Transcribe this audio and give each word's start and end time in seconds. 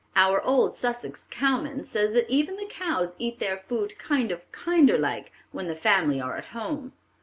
Our 0.15 0.41
old 0.41 0.73
Sussex 0.73 1.27
cowman 1.29 1.83
says 1.83 2.13
that 2.13 2.27
even 2.27 2.55
the 2.55 2.65
cows 2.67 3.15
eat 3.19 3.37
their 3.37 3.57
food 3.67 3.99
'kind 3.99 4.31
of 4.31 4.51
kinder 4.51 4.97
like' 4.97 5.31
when 5.51 5.67
the 5.67 5.75
family 5.75 6.19
are 6.19 6.37
at 6.37 6.45
home. 6.57 6.93